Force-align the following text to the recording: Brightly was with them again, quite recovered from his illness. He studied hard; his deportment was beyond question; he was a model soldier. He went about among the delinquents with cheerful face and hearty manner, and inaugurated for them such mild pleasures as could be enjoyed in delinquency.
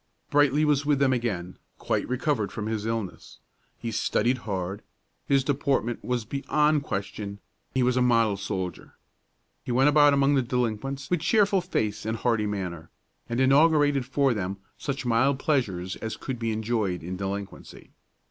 Brightly 0.31 0.65
was 0.65 0.83
with 0.83 0.97
them 0.97 1.13
again, 1.13 1.59
quite 1.77 2.07
recovered 2.09 2.51
from 2.51 2.65
his 2.65 2.87
illness. 2.87 3.37
He 3.77 3.91
studied 3.91 4.39
hard; 4.49 4.81
his 5.27 5.43
deportment 5.43 6.03
was 6.03 6.25
beyond 6.25 6.81
question; 6.81 7.37
he 7.71 7.83
was 7.83 7.95
a 7.97 8.01
model 8.01 8.35
soldier. 8.35 8.95
He 9.63 9.71
went 9.71 9.89
about 9.89 10.15
among 10.15 10.33
the 10.33 10.41
delinquents 10.41 11.11
with 11.11 11.19
cheerful 11.19 11.61
face 11.61 12.03
and 12.03 12.17
hearty 12.17 12.47
manner, 12.47 12.89
and 13.29 13.39
inaugurated 13.39 14.07
for 14.07 14.33
them 14.33 14.57
such 14.75 15.05
mild 15.05 15.37
pleasures 15.37 15.95
as 15.97 16.17
could 16.17 16.39
be 16.39 16.51
enjoyed 16.51 17.03
in 17.03 17.15
delinquency. 17.15 17.91